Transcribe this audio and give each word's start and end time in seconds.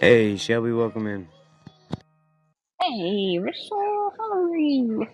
Hey, 0.00 0.36
Shelby, 0.36 0.72
welcome 0.72 1.06
in. 1.06 1.28
Hey, 2.80 3.38
Rachel, 3.38 4.12
how 4.18 4.32
are 4.44 4.56
you? 4.56 5.06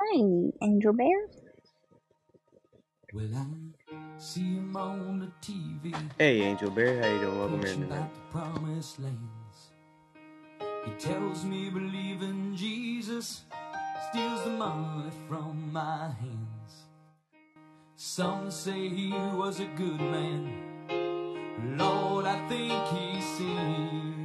Hey, 0.00 0.52
Angel 0.62 0.92
Bear. 0.92 1.28
Well, 3.12 3.28
I 3.36 3.46
see 4.18 4.40
him 4.56 4.76
on 4.76 5.20
the 5.20 5.32
TV 5.42 5.94
Hey, 6.18 6.42
Angel 6.42 6.70
Bear, 6.70 7.02
how 7.02 7.08
you 7.08 7.20
doing? 7.20 7.38
Welcome 7.38 7.60
in 7.60 7.60
preaching 7.60 7.82
tonight. 7.82 7.96
about 7.96 8.14
the 8.14 8.20
promised 8.32 9.00
lands. 9.00 9.39
He 10.84 10.92
tells 10.98 11.44
me 11.44 11.70
believe 11.70 12.22
in 12.22 12.56
Jesus 12.56 13.42
steals 14.08 14.44
the 14.44 14.50
money 14.50 15.10
from 15.28 15.72
my 15.72 16.08
hands. 16.20 16.86
Some 17.96 18.50
say 18.50 18.88
he 18.88 19.12
was 19.12 19.60
a 19.60 19.66
good 19.76 20.00
man. 20.00 20.50
Lord, 21.76 22.24
I 22.24 22.48
think 22.48 22.72
he's 22.88 23.24
sinned. 23.36 24.16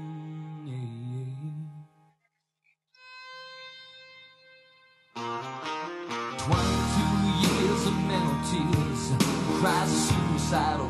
Twenty-two 6.46 7.16
years 7.44 7.82
of 7.88 7.96
mental 8.08 8.40
tears, 8.49 9.12
cries 9.60 9.91
suicidal 10.08 10.90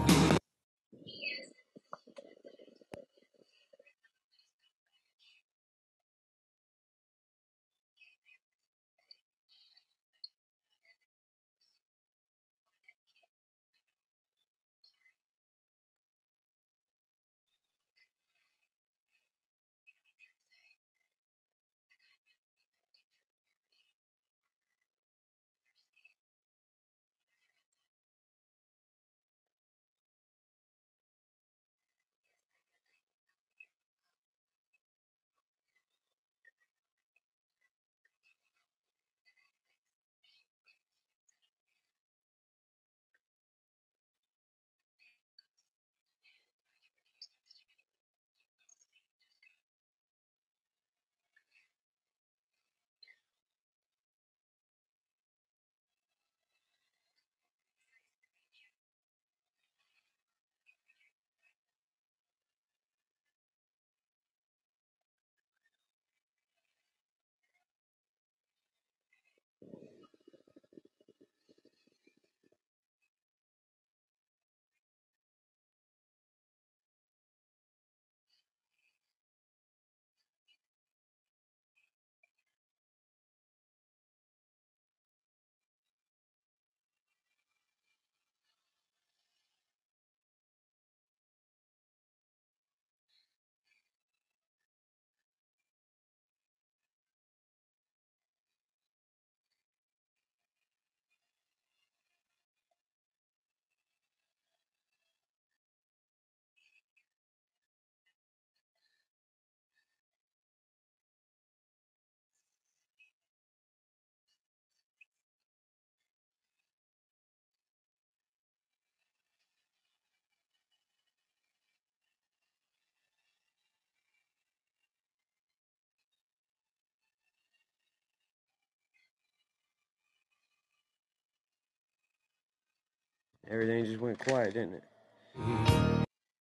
Everything 133.49 133.85
just 133.85 133.99
went 133.99 134.17
quiet, 134.19 134.53
didn't 134.53 134.73
it? 134.75 134.83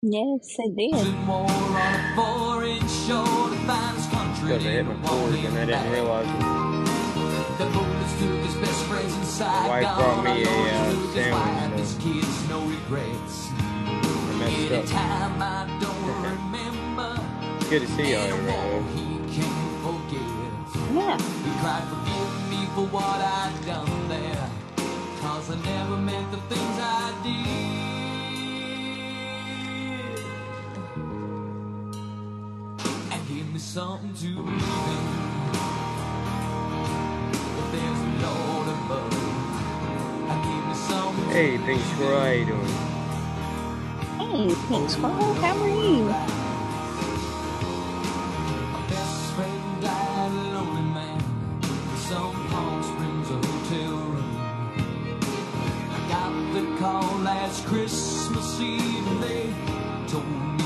Yes, 0.03 0.57
it 0.59 0.77
did. 0.77 0.93
Losing 0.93 1.27
war 1.27 1.47
on 1.51 1.77
a 1.77 2.15
foreign 2.17 2.81
shore 2.89 3.49
to 3.51 3.57
find 3.67 3.97
his 3.97 4.07
country 4.09 4.49
Because 4.49 4.67
I 4.67 4.71
hit 4.71 4.85
my 4.87 4.93
didn't 4.93 5.03
want 5.03 5.07
fork 5.07 5.45
and 5.45 5.59
I 5.59 5.65
didn't 5.67 5.93
realize 5.93 6.27
it. 6.27 7.59
The 7.59 7.67
bullets 7.73 8.19
took 8.21 8.41
his 8.45 8.55
best 8.57 8.85
friends 8.85 9.15
inside. 9.17 9.69
wife 9.69 9.97
brought 9.97 10.25
me 10.25 10.43
a, 10.43 10.47
uh, 10.49 11.13
sandwich, 11.13 11.87
so- 11.87 12.01
kids, 12.01 12.49
no 12.49 12.61
regrets. 12.67 13.49
I 13.51 14.35
messed 14.39 14.73
up. 14.73 14.79
Anytime 14.79 15.43
I 15.43 15.79
don't 15.81 16.05
remember, 16.29 17.21
It's 17.61 17.69
good 17.69 17.83
to 17.83 17.89
see 17.89 18.13
y'all 18.13 18.25
here, 18.25 18.35
anymore, 18.35 18.81
right? 18.81 18.91
he 18.97 19.41
can't 19.41 19.73
forget. 19.85 20.29
Yeah. 20.95 21.17
He 21.17 21.51
cried, 21.61 21.85
forgive 21.89 22.31
me 22.51 22.67
for 22.75 22.85
what 22.93 23.05
I'd 23.21 23.53
done 23.67 24.09
there. 24.09 24.51
Cause 25.21 25.51
I 25.51 25.57
never 25.57 25.97
meant 25.99 26.31
the 26.31 26.39
things 26.49 26.79
I 26.81 27.13
did. 27.23 27.45
And 33.13 33.29
give 33.29 33.53
me 33.53 33.59
something 33.59 34.15
to 34.15 34.35
believe 34.35 34.89
in. 34.95 35.31
If 37.59 37.73
there's 37.73 38.01
a 38.01 38.11
Lord 38.25 38.69
above. 38.69 39.15
And 40.31 40.43
give 40.43 40.67
me 40.69 40.75
something 40.75 41.31
Hey, 41.31 41.59
Pink 41.59 41.83
Squirrel, 41.95 42.21
how 42.21 42.31
you 42.31 42.47
doing? 42.47 42.75
Hey, 44.19 44.55
Pink 44.69 44.91
Squirrel, 44.91 45.35
how 45.35 45.57
are 45.59 45.69
you? 45.69 46.15
Got 56.81 57.03
call 57.03 57.19
last 57.19 57.67
Christmas 57.67 58.59
Eve 58.59 59.07
and 59.07 59.23
they 59.23 59.55
told 60.09 60.27
me 60.27 60.60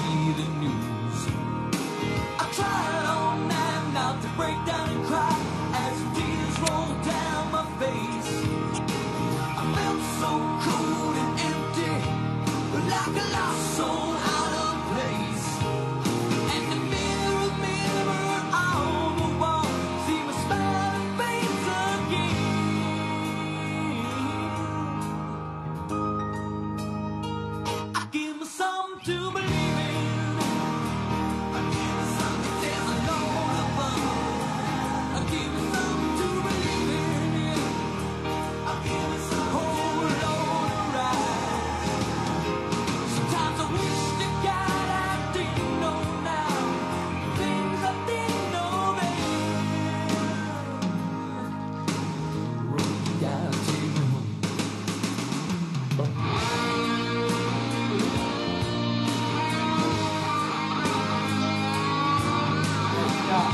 What's 63.34 63.46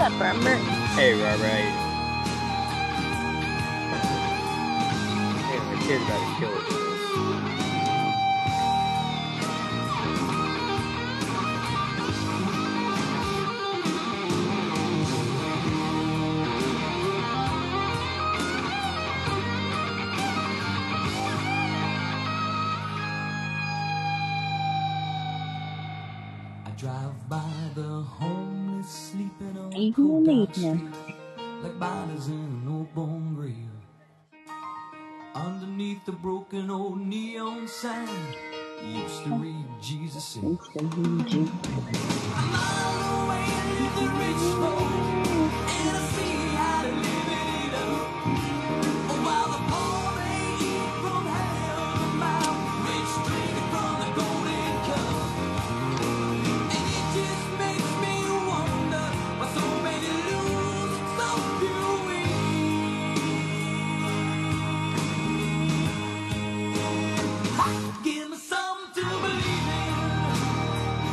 up, 0.00 0.18
Robert? 0.18 0.56
Hey, 0.96 1.12
Robert. 1.22 1.44
Hey, 5.44 5.58
my 5.58 5.76
kid's 5.82 6.04
about 6.04 6.18
to 6.18 6.46
kill. 6.70 6.79
Drive 26.80 27.28
by 27.28 27.52
the 27.74 27.82
homeless 27.82 28.88
sleeping 28.88 29.54
on 29.58 29.92
cold 29.92 30.54
street, 30.54 30.80
like 31.62 31.78
bodies 31.78 32.28
in 32.28 32.32
an 32.32 32.66
old 32.70 32.94
bone 32.94 33.34
grave. 33.34 33.54
Underneath 35.34 36.02
the 36.06 36.12
broken 36.12 36.70
old 36.70 36.98
neon 36.98 37.68
sign, 37.68 38.08
used 38.82 39.24
to 39.24 39.30
read 39.34 39.66
Jesus 39.82 40.24
said, 40.24 40.42
Thanks 40.42 40.68
to 40.68 40.84
you, 40.84 41.22
G. 41.24 41.38
A 41.38 42.46
mile 42.50 43.24
away 43.24 43.44
the 43.96 44.06
rich 44.16 44.44
folk, 44.56 44.80
and 45.68 45.96
I 45.96 46.08
see 46.16 46.39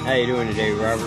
believe 0.08 0.30
you 0.30 0.36
doing 0.36 0.48
today, 0.48 0.72
Robert? 0.72 1.06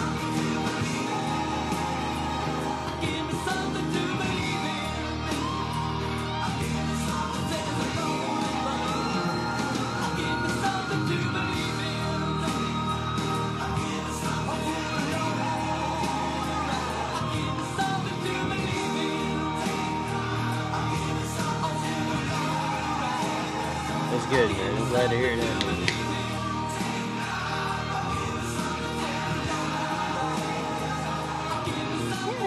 That's 24.11 24.26
good, 24.26 24.50
man. 24.50 24.76
I'm 24.76 24.88
glad 24.91 25.08
to 25.11 25.17
hear 25.17 25.37
that. 25.37 26.00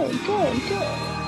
Man. 0.04 0.12
Good, 0.26 0.70
good, 0.70 1.23